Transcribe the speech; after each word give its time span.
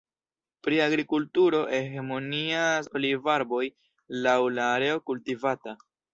Pri 0.67 0.77
agrikulturo 0.85 1.59
hegemonias 1.73 2.91
olivarboj 3.01 3.61
laŭ 4.27 4.35
la 4.57 4.69
areo 4.81 4.99
kultivata. 5.13 5.79